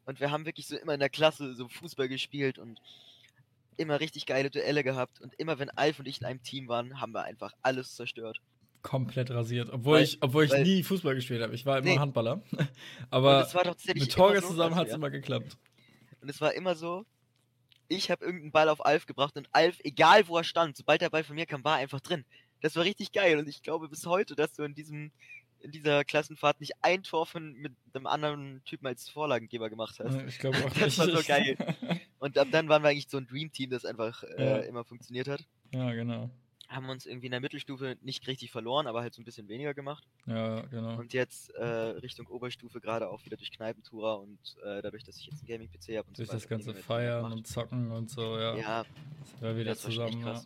[0.07, 2.81] Und wir haben wirklich so immer in der Klasse so Fußball gespielt und
[3.77, 7.01] immer richtig geile Duelle gehabt und immer wenn Alf und ich in einem Team waren,
[7.01, 8.39] haben wir einfach alles zerstört.
[8.83, 9.71] Komplett rasiert.
[9.71, 11.55] Obwohl Weil- ich, obwohl ich weil- nie Fußball gespielt habe.
[11.55, 11.99] Ich war immer Nee.
[11.99, 12.43] Handballer.
[13.11, 13.47] Aber
[13.87, 15.57] mit immer Torge so, zusammen hat es immer geklappt.
[16.21, 17.05] Und es war immer so,
[17.89, 21.11] ich habe irgendeinen Ball auf Alf gebracht und Alf, egal wo er stand, sobald der
[21.11, 22.25] Ball von mir kam, war er einfach drin.
[22.63, 25.11] Das war richtig geil und ich glaube bis heute, dass du in diesem
[25.63, 30.17] in dieser Klassenfahrt nicht ein Tor von mit einem anderen Typen als Vorlagengeber gemacht hast.
[30.27, 31.57] Ich glaube auch Das war so geil.
[32.19, 34.57] Und ab dann waren wir eigentlich so ein Dream Team, das einfach äh, Ja.
[34.59, 35.45] immer funktioniert hat.
[35.73, 36.31] ja, genau.
[36.69, 39.75] Haben uns irgendwie in der Mittelstufe nicht richtig verloren, aber halt so ein bisschen weniger
[39.75, 40.05] gemacht.
[40.27, 41.01] Ja, genau.
[41.01, 45.27] Und jetzt äh, Richtung Oberstufe gerade auch wieder durch Kneipentourer und äh, dadurch, dass ich
[45.27, 48.39] jetzt einen Gaming-PC habe und Durch so das weiter, ganze Feiern und Zocken und so,
[48.39, 48.57] ja.
[48.57, 48.85] Ja,
[49.41, 50.25] wir wieder das war schon zusammen.
[50.25, 50.43] Ja.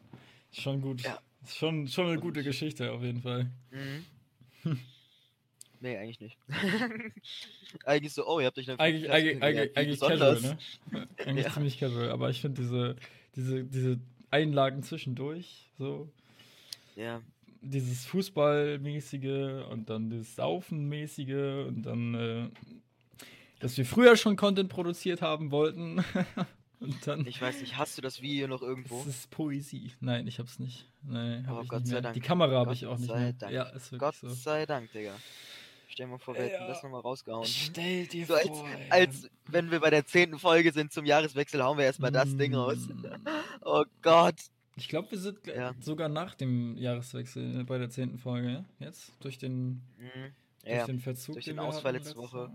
[0.63, 1.03] schon gut.
[1.03, 1.19] Ja.
[1.47, 3.51] Schon, schon eine Und- gute Geschichte auf jeden Fall.
[3.71, 4.07] Mhm.
[5.85, 6.37] nee, eigentlich nicht.
[7.85, 10.59] eigentlich so, oh, ihr habt euch dann Eigentlich, eigentlich, eigentlich, eigentlich casual, ne?
[11.25, 11.53] Eigentlich Ja.
[11.53, 12.11] ziemlich casual.
[12.11, 12.97] Aber ich finde diese,
[13.37, 16.09] diese, diese Einlagen zwischendurch, so
[16.97, 17.21] Ja,
[17.61, 22.49] dieses Fußballmäßige und dann das Saufenmäßige und dann, äh,
[23.61, 26.05] dass wir früher schon Content produziert haben wollten.
[26.81, 27.27] und dann.
[27.27, 29.01] ich weiß nicht, hast du das Video noch irgendwo?
[29.03, 29.93] Es ist Poesie.
[30.01, 30.87] Nein, ich hab's nicht.
[31.03, 32.01] Nein, hab Oh, ich Gott nicht sei.
[32.03, 32.15] Dank.
[32.15, 33.33] Die Kamera habe ich auch nicht sei mehr.
[33.33, 33.53] Dank.
[33.53, 34.29] Ja, ist wirklich Gott so.
[34.29, 35.15] sei Dank, Digga.
[35.95, 36.67] Stell dir mal vor, wir hätten Ja.
[36.67, 37.47] das nochmal rausgehauen.
[37.47, 38.69] Stell dir So als, vor.
[38.69, 38.91] ey.
[38.91, 42.53] als wenn wir bei der zehnten Folge sind zum Jahreswechsel, hauen wir erstmal das Ding
[42.55, 42.79] raus.
[42.89, 43.05] Mm.
[43.65, 44.35] Oh Gott.
[44.75, 45.73] Ich glaube, wir sind Ja.
[45.81, 50.11] sogar nach dem Jahreswechsel bei der zehnten Folge, jetzt durch den, Mhm.
[50.65, 52.51] durch Ja, den Verzug, durch den den wir Ausfall letzte Woche.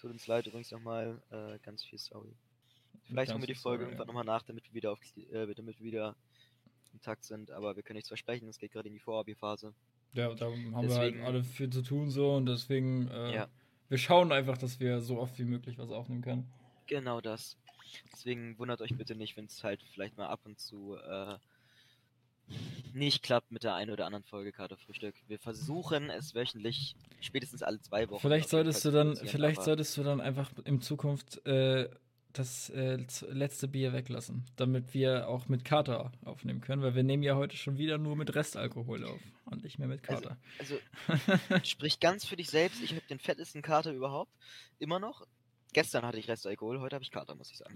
[0.00, 1.20] Tut uns leid übrigens nochmal.
[1.30, 2.32] Äh, ganz viel sorry.
[3.04, 4.12] Vielleicht Ganz wir die Folge sorry, irgendwann ja.
[4.14, 6.16] nochmal nach, damit wir wieder auf äh, damit wir wieder
[6.94, 7.50] im Takt sind.
[7.50, 9.74] Aber wir können nichts versprechen, es geht gerade in die Vorabi-Phase.
[10.14, 13.48] Ja, da haben wir Deswegen- halt alle viel zu tun so und deswegen, äh, Ja.
[13.88, 16.48] wir schauen einfach, dass wir so oft wie möglich was aufnehmen können.
[16.86, 17.56] Genau das.
[18.12, 21.36] Deswegen wundert euch bitte nicht, wenn es halt vielleicht mal ab und zu äh,
[22.92, 25.14] nicht klappt mit der einen oder anderen Folge Katerfrühstück.
[25.28, 28.20] Wir versuchen es wöchentlich, spätestens alle zwei Wochen.
[28.20, 31.88] Vielleicht solltest du dann, vielleicht solltest du dann einfach in Zukunft äh,
[32.32, 32.98] das äh,
[33.30, 37.56] letzte Bier weglassen, damit wir auch mit Kater aufnehmen können, weil wir nehmen ja heute
[37.56, 40.36] schon wieder nur mit Restalkohol auf und nicht mehr mit Also- Kater.
[40.58, 40.76] Also,
[41.64, 42.82] sprich ganz für dich selbst.
[42.82, 44.30] Ich habe den fettesten Kater überhaupt.
[44.78, 45.26] Immer noch.
[45.72, 47.74] Gestern hatte ich Restalkohol, heute habe ich Kater, muss ich sagen.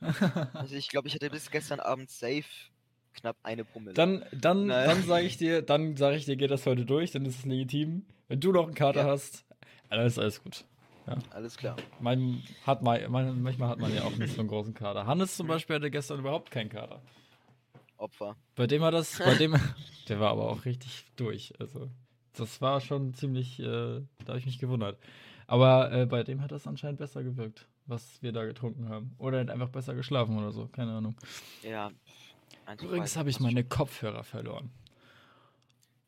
[0.54, 2.44] Also ich glaube, ich hatte bis gestern Abend safe
[3.14, 3.94] knapp eine Promille.
[3.94, 4.86] Dann, dann, Naja.
[4.92, 7.44] dann sage ich dir, dann sage ich dir, geht das heute durch, dann ist es
[7.44, 8.06] legitim.
[8.28, 9.06] Wenn du noch einen Kater Ja.
[9.08, 9.44] hast,
[9.90, 10.64] dann ist alles gut.
[11.30, 11.76] Alles klar.
[12.00, 15.06] Mein, hat mal, mein, manchmal hat man ja auch nicht so einen großen Kater.
[15.06, 17.00] Hannes zum Beispiel hatte gestern überhaupt keinen Kater.
[17.96, 18.36] Opfer.
[18.54, 19.54] Bei dem hat das, bei dem,
[20.08, 21.52] der war aber auch richtig durch.
[21.58, 21.90] Also,
[22.34, 24.98] das war schon ziemlich, äh, da habe ich mich gewundert.
[25.46, 29.14] Aber äh, bei dem hat das anscheinend besser gewirkt, was wir da getrunken haben.
[29.18, 31.16] Oder er hat einfach besser geschlafen oder so, keine Ahnung.
[31.62, 31.90] Ja.
[32.80, 34.70] Übrigens habe ich meine Kopfhörer verloren.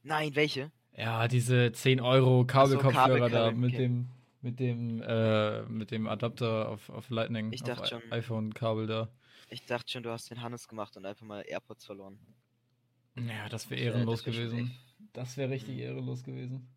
[0.03, 0.71] Nein, welche?
[0.97, 3.83] Ja, diese 10 Euro Kabelkopfhörer Kabel, da Kabel, mit okay.
[3.83, 4.09] dem,
[4.43, 9.09] mit dem, äh, mit dem Adapter auf, auf Lightning, Ich dachte schon- iPhone-Kabel da.
[9.49, 12.19] Ich dachte schon, du hast den Hannes gemacht und einfach mal AirPods verloren.
[13.17, 14.77] Ja, das wäre Ja, ehrenlos das wär gewesen.
[15.13, 15.81] Das wäre richtig Mhm.
[15.83, 16.69] ehrenlos gewesen.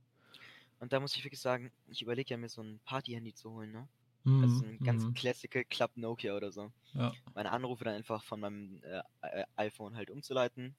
[0.79, 3.71] Und da muss ich wirklich sagen, ich überlege ja mir so ein Party-Handy zu holen,
[3.71, 3.87] ne?
[4.25, 5.13] Mhm, Das ist ein ganz mhm.
[5.13, 6.71] classical Club Nokia oder so.
[6.93, 7.13] Ja.
[7.35, 8.81] Meine Anrufe dann einfach von meinem
[9.21, 10.75] äh, iPhone halt umzuleiten,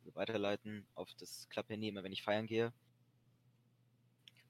[0.00, 2.72] also weiterleiten auf das Club-Handy, immer wenn ich feiern gehe.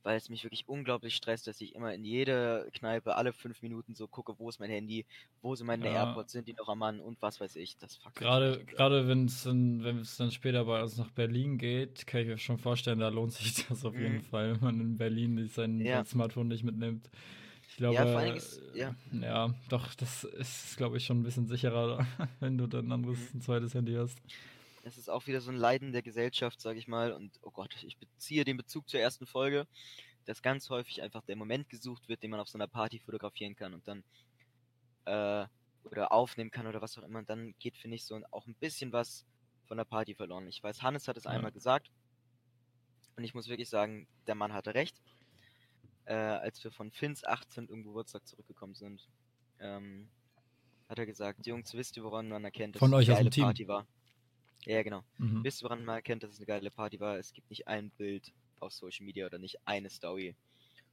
[0.05, 3.95] Weil es mich wirklich unglaublich stresst, dass ich immer in jede Kneipe alle fünf Minuten
[3.95, 5.07] so gucke, wo ist mein Handy,
[5.43, 6.05] wo sind meine Ja.
[6.05, 7.77] AirPods, sind die noch am Mann und was weiß ich.
[7.79, 11.57] Das fuckt Gerade, gerade wenn es dann, wenn es dann später bei uns nach Berlin
[11.59, 14.23] geht, kann ich mir schon vorstellen, da lohnt sich das auf jeden Mhm.
[14.25, 15.97] Fall, wenn man in Berlin sein, Ja.
[15.97, 17.09] sein Smartphone nicht mitnimmt.
[17.71, 18.95] Ich glaube, Ja, ist- äh, ja.
[19.11, 22.07] ja, doch, das ist, glaube ich, schon ein bisschen sicherer,
[22.41, 23.39] wenn du dann ein anderes, Mhm.
[23.39, 24.19] ein zweites Handy hast.
[24.87, 27.13] Es ist auch wieder so ein Leiden der Gesellschaft, sag ich mal.
[27.13, 29.67] Und oh Gott, ich beziehe den Bezug zur ersten Folge,
[30.27, 33.57] dass ganz häufig einfach der Moment gesucht wird, den man auf so einer Party fotografieren
[33.57, 34.05] kann und dann
[35.07, 35.47] äh,
[35.85, 37.19] oder aufnehmen kann oder was auch immer.
[37.19, 39.25] Und dann geht, finde ich, so auch ein bisschen was
[39.67, 40.47] von der Party verloren.
[40.49, 41.31] Ich weiß, Hannes hat es Ja.
[41.31, 41.91] einmal gesagt.
[43.17, 44.97] Und ich muss wirklich sagen, der Mann hatte recht.
[46.07, 47.67] Äh, als wir von Finns 18.
[47.83, 49.09] Geburtstag zurückgekommen sind,
[49.61, 50.09] ähm,
[50.89, 53.47] hat er gesagt, Jungs, wisst ihr, woran man erkennt, dass Von es euch eine geile.
[53.47, 53.87] Party war?
[54.67, 55.03] Ja, genau.
[55.19, 55.45] Mhm.
[55.63, 57.19] Woran man erkennt, dass es eine geile Party war?
[57.19, 60.37] Es gibt nicht ein Bild auf Social Media oder nicht eine Story.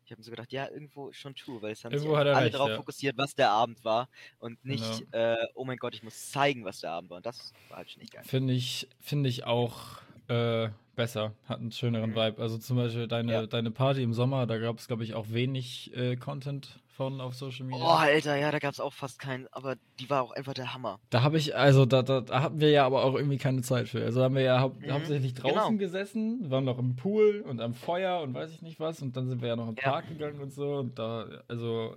[0.03, 2.36] Ich habe mir so gedacht, ja, irgendwo schon true, weil es haben sich Irgendwo er
[2.36, 2.75] alle recht, darauf ja.
[2.75, 6.81] fokussiert, was der Abend war und nicht, äh, oh mein Gott, ich muss zeigen, was
[6.81, 7.17] der Abend war.
[7.17, 8.23] Und das war halt schon nicht geil.
[8.25, 12.15] Finde ich, finde ich auch äh, besser, hat einen schöneren Mhm.
[12.15, 12.41] Vibe.
[12.41, 13.47] Also zum Beispiel deine, Ja.
[13.47, 17.34] deine Party im Sommer, da gab es, glaube ich, auch wenig äh, Content von auf
[17.34, 17.84] Social Media.
[17.84, 20.74] Oh, Alter, ja, da gab es auch fast keinen, aber die war auch einfach der
[20.74, 21.00] Hammer.
[21.10, 23.90] Da habe ich, also da, da, da hatten wir ja aber auch irgendwie keine Zeit
[23.90, 24.04] für.
[24.04, 25.78] Also haben wir ja hau Mhm, hauptsächlich draußen genau.
[25.78, 29.02] gesessen, waren noch im Pool und am Feuer und weiß ich nicht was.
[29.02, 29.90] Und dann sind wir ja noch im Ja.
[29.92, 30.76] Park gegangen und so.
[30.76, 31.96] Und da, also.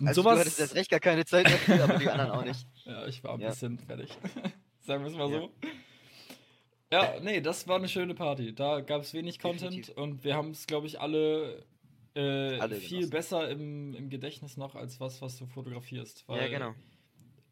[0.00, 2.66] und Also du hattest erst recht gar keine Zeit dafür, aber die anderen auch nicht.
[2.84, 3.50] Ja, ich war ein Ja.
[3.50, 4.10] bisschen fertig.
[4.80, 5.40] Sagen wir es mal Ja.
[5.40, 5.50] so.
[6.92, 8.52] Ja, nee, das war eine schöne Party.
[8.52, 9.96] Da gab es wenig Content Definitiv.
[9.96, 11.62] und wir haben es, glaube ich, alle,
[12.14, 16.24] äh, viel besser im, im Gedächtnis noch als was, was du fotografierst.
[16.28, 16.74] Ja, genau.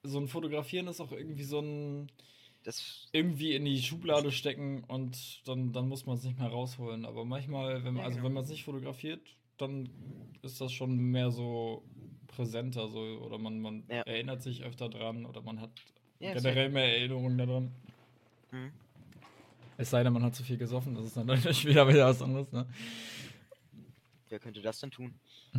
[0.03, 2.09] So ein Fotografieren ist auch irgendwie so ein
[2.64, 7.05] Das, irgendwie in die Schublade stecken und dann, dann muss man es nicht mehr rausholen.
[7.05, 8.27] Aber manchmal, wenn man, Ja, also genau.
[8.27, 9.21] wenn man es nicht fotografiert,
[9.59, 9.88] dann
[10.42, 11.83] ist das schon mehr so
[12.29, 14.03] präsenter so oder man, man Ja.
[14.03, 15.71] erinnert sich öfter dran oder man hat
[16.21, 17.73] ja, generell mehr Erinnerungen daran.
[18.53, 18.71] Mhm.
[19.77, 22.23] Es sei denn, man hat zu viel gesoffen, das ist dann natürlich wieder, wieder was
[22.23, 22.66] anderes, ne?
[24.29, 25.19] Wer könnte das denn tun?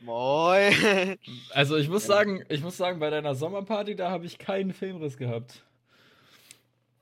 [0.00, 1.18] Moin.
[1.50, 2.08] Also ich muss Ja.
[2.08, 5.64] sagen, ich muss sagen, bei deiner Sommerparty, da habe ich keinen Filmriss gehabt.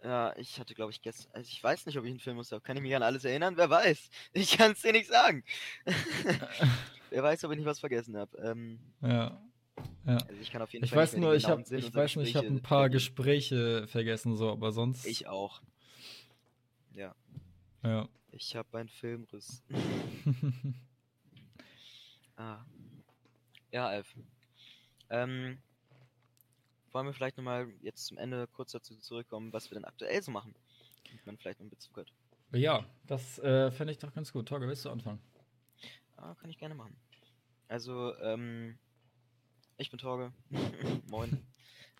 [0.03, 1.31] ja, ich hatte, glaube ich, gestern.
[1.33, 2.51] Also ich weiß nicht, ob ich einen Film muss.
[2.63, 3.57] Kann ich mich an alles erinnern?
[3.57, 4.11] Wer weiß?
[4.33, 5.45] Ich kann es dir nicht sagen.
[7.11, 8.37] Wer weiß, ob ich nicht was vergessen habe.
[8.39, 9.41] Ähm, Ja.
[10.07, 11.01] also ich kann auf jeden Ich Fall.
[11.01, 12.89] weiß nur, ich habe Sinn ich weiß nur, ich habe ein paar.
[12.91, 15.63] Gespräche vergessen so, aber sonst Ich auch.
[16.93, 17.15] Ja,
[17.83, 18.09] ja.
[18.37, 19.63] Ich habe einen Filmriss.
[22.37, 22.65] Ah.
[23.71, 24.13] Ja, Alf.
[25.09, 25.59] Ähm,
[26.91, 30.33] wollen wir vielleicht nochmal jetzt zum Ende kurz dazu zurückkommen, was wir denn aktuell so
[30.33, 30.53] machen?
[31.07, 32.13] Damit man vielleicht noch einen Bezug hat.
[32.53, 34.49] Ja, das äh, fände ich doch ganz gut.
[34.49, 35.21] Torge, willst du anfangen?
[36.17, 36.97] Ah, kann ich gerne machen.
[37.69, 38.77] Also, ähm,
[39.77, 40.33] ich bin Torge.
[41.09, 41.41] Moin.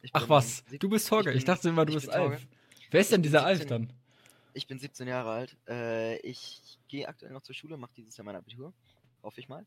[0.03, 1.31] Ich Ach was, du bist Torge.
[1.31, 2.35] Ich, ich bin- dachte immer, du ich bist bin Torge.
[2.35, 2.47] Alf.
[2.91, 3.69] Wer ist denn dieser Alf 17.
[3.89, 3.97] dann?
[4.55, 5.57] Ich bin 17 Jahre alt.
[5.69, 8.73] Äh, ich gehe aktuell noch zur Schule, mache dieses Jahr mein Abitur.
[9.23, 9.67] Hoffe ich mal.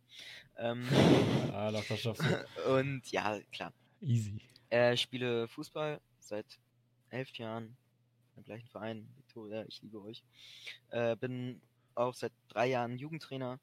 [0.57, 0.87] Ähm,
[1.53, 2.71] Ah, doch, das schaffst du.
[2.73, 3.73] und ja, klar.
[4.01, 4.39] Easy.
[4.69, 6.45] Äh, spiele Fußball seit
[7.09, 7.75] elf Jahren
[8.37, 9.07] im gleichen Verein.
[9.17, 10.23] Victoria, ich liebe euch.
[10.89, 11.61] Äh, bin
[11.95, 13.59] auch seit drei Jahren Jugendtrainer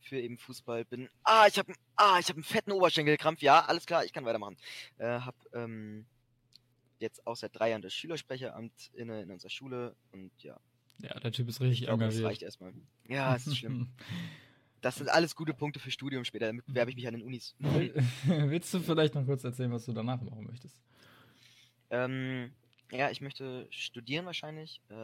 [0.00, 0.84] für eben Fußball.
[0.84, 1.10] Bin.
[1.24, 3.42] Ah, ich habe ah, ich hab einen fetten Oberschenkelkrampf.
[3.42, 4.56] Ja, alles klar, ich kann weitermachen.
[4.98, 6.06] Äh, hab ähm,
[6.98, 10.58] jetzt auch seit drei Jahren das Schülersprecheramt inne in unserer Schule und ja,
[11.02, 12.24] Ja, der Typ ist ich richtig das engagiert.
[12.24, 12.72] reicht erstmal.
[13.08, 13.88] Ja, es ist schlimm.
[14.82, 16.46] Das sind alles gute Punkte für Studium später.
[16.46, 17.56] Damit bewerbe ich mich an den Unis.
[17.58, 17.92] Will-
[18.26, 20.80] Willst du vielleicht noch kurz erzählen, was du danach machen möchtest?
[21.90, 22.52] Ähm,
[22.92, 24.80] ja, ich möchte studieren wahrscheinlich.
[24.88, 24.94] Äh,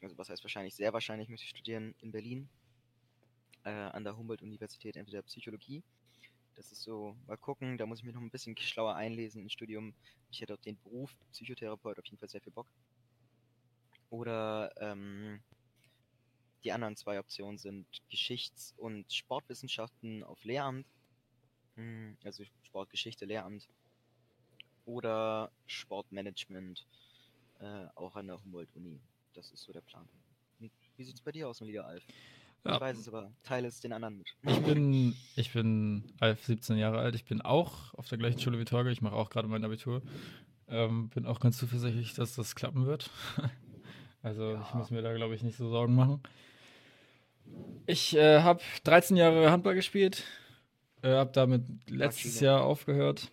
[0.00, 0.74] also was heißt wahrscheinlich?
[0.74, 2.48] Sehr wahrscheinlich möchte ich studieren in Berlin.
[3.64, 5.82] Äh, an der Humboldt-Universität, entweder Psychologie.
[6.60, 9.54] Das ist so, mal gucken, da muss ich mich noch ein bisschen schlauer einlesen ins
[9.54, 9.94] Studium.
[10.30, 12.66] Ich hätte auf den Beruf Psychotherapeut auf jeden Fall sehr viel Bock.
[14.10, 15.40] Oder ähm,
[16.62, 20.86] die anderen zwei Optionen sind Geschichts- und Sportwissenschaften auf Lehramt.
[21.76, 23.66] Hm, Also Sportgeschichte, Lehramt
[24.84, 26.86] oder Sportmanagement
[27.60, 29.00] äh, auch an der Humboldt-Uni.
[29.32, 30.06] Das ist so der Plan.
[30.58, 32.04] Wie sieht's bei dir aus, mein lieber Alf?
[32.64, 32.74] Ja.
[32.74, 34.28] Ich weiß es aber, teile es den anderen mit.
[34.42, 37.14] Ich bin, ich bin Alf, 17 Jahre alt.
[37.14, 38.90] Ich bin auch auf der gleichen Schule wie Torge.
[38.90, 40.02] Ich mache auch gerade mein Abitur.
[40.68, 43.10] Ähm, bin auch ganz zuversichtlich, dass das klappen wird.
[44.22, 44.76] also ich Ja.
[44.78, 46.20] muss mir da, glaube ich, nicht so Sorgen machen.
[47.86, 50.24] Ich äh, habe 13 Jahre Handball gespielt.
[51.02, 52.40] Äh, habe damit letztes.
[52.40, 53.32] Jahr aufgehört.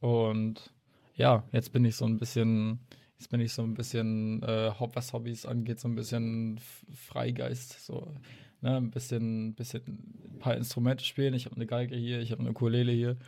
[0.00, 0.72] Und
[1.14, 2.80] ja, jetzt bin ich so ein bisschen,
[3.20, 6.58] jetzt bin ich so ein bisschen, äh, was Hobbys angeht, so ein bisschen
[6.90, 7.84] Freigeist.
[7.84, 8.14] So,
[8.62, 9.82] ne, ein bisschen, bisschen
[10.32, 11.34] ein paar Instrumente spielen.
[11.34, 13.18] Ich habe eine Geige hier, ich habe eine Ukulele hier.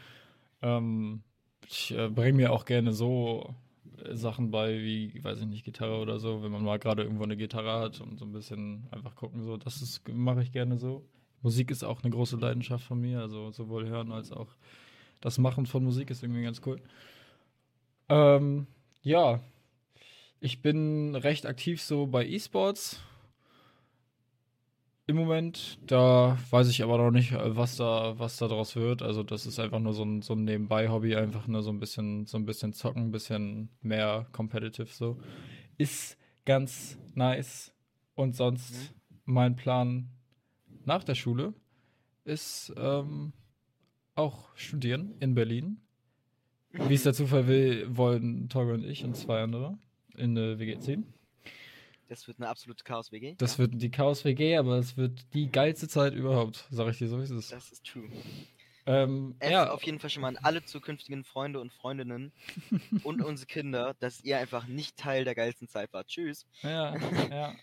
[0.62, 1.20] Ähm,
[1.68, 3.54] ich äh, bringe mir auch gerne so
[4.02, 7.24] äh, Sachen bei, wie, weiß ich nicht, Gitarre oder so, wenn man mal gerade irgendwo
[7.24, 11.04] eine Gitarre hat und so ein bisschen einfach gucken, so, das mache ich gerne so.
[11.42, 14.56] Musik ist auch eine große Leidenschaft von mir, also sowohl hören als auch
[15.20, 16.80] das Machen von Musik ist irgendwie ganz cool.
[18.08, 18.66] Ähm,
[19.02, 19.40] ja,
[20.42, 23.00] ich bin recht aktiv so bei E-Sports
[25.06, 25.78] im Moment.
[25.86, 29.02] Da weiß ich aber noch nicht, äh, was da, was da draus wird.
[29.02, 32.26] Also das ist einfach nur so ein, so ein Nebenbei-Hobby, einfach nur so ein bisschen,
[32.26, 35.16] so ein bisschen zocken, ein bisschen mehr competitive so.
[35.78, 37.72] Ist ganz nice.
[38.16, 40.08] Und sonst mein Plan
[40.84, 41.54] nach der Schule
[42.24, 43.32] ist ähm,
[44.16, 45.80] auch studieren in Berlin.
[46.72, 49.78] Wie es der Zufall will, wollen Torge und ich und zwei andere
[50.16, 51.12] in eine WG ziehen.
[52.08, 53.36] Das wird eine absolute Chaos-WG.
[53.38, 57.18] Das wird die Chaos-WG, aber es wird die geilste Zeit überhaupt, sag ich dir so,
[57.18, 57.52] wie es ist.
[57.52, 58.08] Das ist true.
[58.84, 62.32] Ähm, F ja, auf jeden Fall schon mal an alle zukünftigen Freunde und Freundinnen
[63.04, 66.08] und unsere Kinder, dass ihr einfach nicht Teil der geilsten Zeit wart.
[66.08, 66.46] Tschüss.
[66.62, 66.96] ja,
[67.30, 67.54] ja,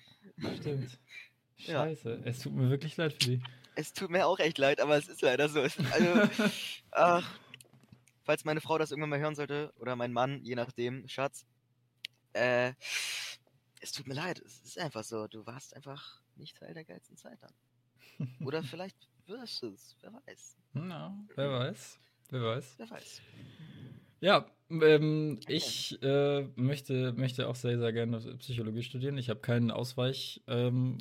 [0.60, 0.98] stimmt.
[1.58, 2.30] Scheiße, ja.
[2.30, 3.42] es tut mir wirklich leid für die.
[3.76, 5.62] Es tut mir auch echt leid, aber es ist leider so.
[5.62, 5.74] also,
[6.92, 7.40] ach,
[8.24, 11.46] falls meine Frau das irgendwann mal hören sollte, oder mein Mann, je nachdem, Schatz,
[12.40, 12.74] äh,
[13.82, 15.28] es tut mir leid, es ist einfach so.
[15.28, 17.54] Du warst einfach nicht Teil der geilsten Zeit dann.
[18.46, 18.98] Oder vielleicht
[19.28, 20.58] wirst du es, wer weiß.
[20.74, 22.00] Na, wer weiß.
[22.30, 22.76] Wer weiß.
[22.78, 23.22] Wer weiß.
[24.22, 29.18] Ja, ähm, ich äh, möchte, möchte auch sehr, sehr gerne Psychologie studieren.
[29.18, 30.44] Ich habe kein Ausweichfach.
[30.48, 30.98] Ähm,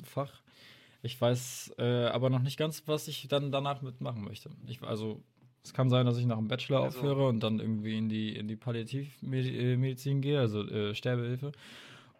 [1.01, 4.49] ich weiß äh, aber noch nicht ganz, was ich dann danach mitmachen möchte.
[4.67, 5.23] Ich, also
[5.63, 6.99] es kann sein, dass ich nach dem Bachelor also.
[6.99, 11.51] aufhöre und dann irgendwie in die, in die Palliativmedizin gehe, also äh, Sterbehilfe.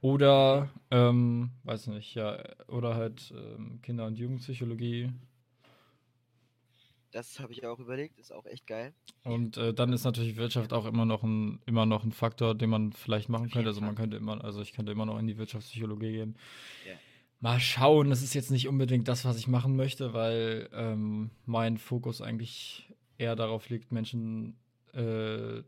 [0.02, 5.12] Oder, ähm, weiß nicht, ja, oder halt ähm, Kinder- und Jugendpsychologie.
[7.12, 8.94] Das habe ich auch überlegt, ist auch echt geil.
[9.24, 12.70] Und äh, dann ist natürlich Wirtschaft auch immer noch ein immer noch ein Faktor, den
[12.70, 13.70] man vielleicht machen könnte.
[13.70, 16.38] Also man könnte immer, also ich könnte immer noch in die Wirtschaftspsychologie gehen.
[16.86, 16.98] Yeah.
[17.42, 21.78] Mal schauen, das ist jetzt nicht unbedingt das, was ich machen möchte, weil ähm, mein
[21.78, 22.89] Fokus eigentlich
[23.20, 24.58] eher darauf liegt, Menschen
[24.94, 25.62] äh,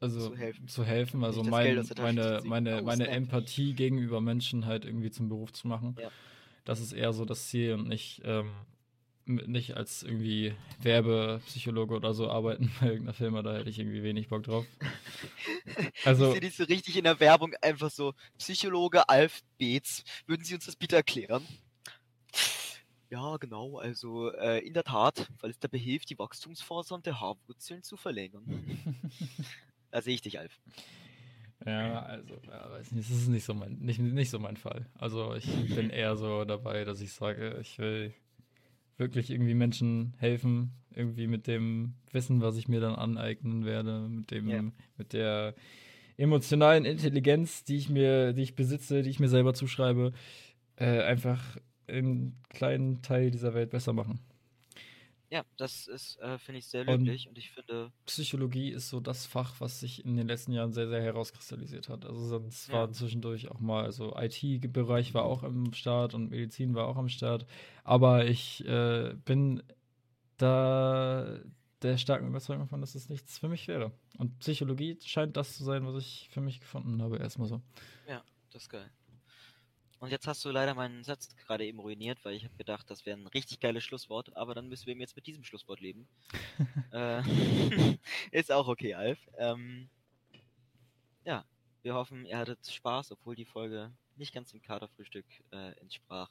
[0.00, 0.68] also zu helfen.
[0.68, 1.24] Zu helfen.
[1.24, 5.96] Also mein, meine, meine, meine Empathie gegenüber Menschen halt irgendwie zum Beruf zu machen.
[6.00, 6.10] Ja.
[6.64, 8.50] Das ist eher so das Ziel und nicht, ähm,
[9.26, 14.28] nicht als irgendwie Werbepsychologe oder so arbeiten bei irgendeiner Firma, da hätte ich irgendwie wenig
[14.28, 14.66] Bock drauf.
[16.04, 20.44] Also, ich sehe dich so richtig in der Werbung einfach so, Psychologe Alf Beetz, würden
[20.44, 21.46] Sie uns das bitte erklären?
[23.12, 23.76] Ja, genau.
[23.76, 28.42] Also äh, in der Tat, weil es dabei hilft, die Wachstumsfasern der Haarwurzeln zu verlängern.
[29.90, 30.58] da sehe ich dich, Alf.
[31.66, 34.86] Ja, also, ja, weiß nicht, das ist nicht so mein, nicht, nicht so mein Fall.
[34.94, 38.14] Also ich bin eher so dabei, dass ich sage, ich will
[38.96, 44.30] wirklich irgendwie Menschen helfen, irgendwie mit dem Wissen, was ich mir dann aneignen werde, mit
[44.30, 44.64] dem, yeah.
[44.96, 45.54] mit der
[46.16, 50.12] emotionalen Intelligenz, die ich mir, die ich besitze, die ich mir selber zuschreibe,
[50.76, 54.20] äh, einfach einen kleinen Teil dieser Welt besser machen.
[55.32, 57.90] Ja, das ist, äh, finde ich, sehr löblich und, und, ich finde.
[58.04, 62.04] Psychologie ist so das Fach, was sich in den letzten Jahren sehr, sehr herauskristallisiert hat.
[62.04, 62.74] Also sonst ja.
[62.74, 67.08] war zwischendurch auch mal, also IT-Bereich war auch im Start und Medizin war auch am
[67.08, 67.46] Start.
[67.82, 69.62] Aber ich äh, bin
[70.36, 71.40] da
[71.80, 73.90] der starken Überzeugung davon, dass es nichts für mich wäre.
[74.18, 77.62] Und Psychologie scheint das zu sein, was ich für mich gefunden habe, erstmal so.
[78.06, 78.90] Ja, das ist geil.
[80.02, 83.06] Und jetzt hast du leider meinen Satz gerade eben ruiniert, weil ich habe gedacht, das
[83.06, 86.08] wäre ein richtig geiles Schlusswort, aber dann müssen wir jetzt mit diesem Schlusswort leben.
[86.92, 87.22] äh,
[88.32, 89.20] ist auch okay, Alf.
[89.38, 89.88] Ähm,
[91.24, 91.44] ja,
[91.84, 96.30] wir hoffen, ihr hattet Spaß, obwohl die Folge nicht ganz dem Katerfrühstück äh, entsprach.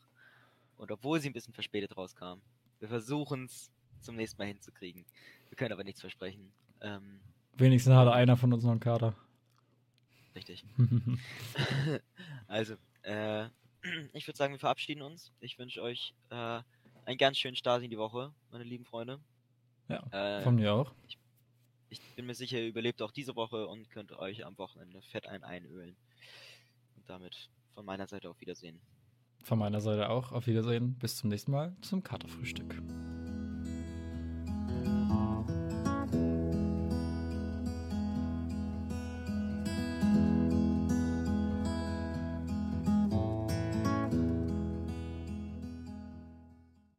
[0.75, 2.41] Und obwohl sie ein bisschen verspätet rauskam.
[2.79, 5.05] Wir versuchen es zum nächsten Mal hinzukriegen.
[5.47, 6.51] Wir können aber nichts versprechen.
[6.81, 7.21] Ähm,
[7.53, 9.15] Wenigstens hatte einer von uns noch einen Kater.
[10.35, 10.65] Richtig.
[12.47, 13.47] also, äh,
[14.13, 15.31] ich würde sagen, wir verabschieden uns.
[15.39, 16.61] Ich wünsche euch äh,
[17.05, 19.19] einen ganz schönen Start in die Woche, meine lieben Freunde.
[19.87, 20.93] Ja, äh, von mir auch.
[21.07, 21.17] Ich,
[21.89, 25.27] ich, bin mir sicher, ihr überlebt auch diese Woche und könnt euch am Wochenende fett
[25.27, 25.95] ein einölen.
[26.95, 28.79] Und damit von meiner Seite auf Wiedersehen.
[29.43, 30.95] Von meiner Seite auch auf Wiedersehen.
[30.99, 32.81] Bis zum nächsten Mal zum Katerfrühstück.